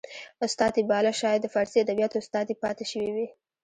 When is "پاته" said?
2.63-2.85